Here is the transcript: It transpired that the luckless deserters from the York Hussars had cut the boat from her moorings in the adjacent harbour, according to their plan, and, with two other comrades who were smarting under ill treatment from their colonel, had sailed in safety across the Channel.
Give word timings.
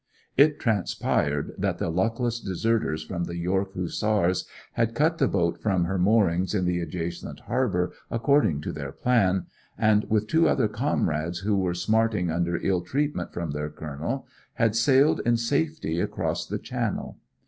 It 0.35 0.57
transpired 0.59 1.51
that 1.59 1.77
the 1.77 1.91
luckless 1.91 2.39
deserters 2.39 3.03
from 3.03 3.25
the 3.25 3.37
York 3.37 3.75
Hussars 3.75 4.45
had 4.73 4.95
cut 4.95 5.19
the 5.19 5.27
boat 5.27 5.61
from 5.61 5.83
her 5.83 5.99
moorings 5.99 6.55
in 6.55 6.65
the 6.65 6.79
adjacent 6.79 7.41
harbour, 7.41 7.91
according 8.09 8.61
to 8.61 8.71
their 8.71 8.91
plan, 8.91 9.45
and, 9.77 10.05
with 10.09 10.25
two 10.25 10.49
other 10.49 10.67
comrades 10.67 11.41
who 11.41 11.55
were 11.55 11.75
smarting 11.75 12.31
under 12.31 12.57
ill 12.63 12.81
treatment 12.81 13.31
from 13.31 13.51
their 13.51 13.69
colonel, 13.69 14.25
had 14.55 14.75
sailed 14.75 15.19
in 15.23 15.37
safety 15.37 15.99
across 15.99 16.47
the 16.47 16.57
Channel. 16.57 17.19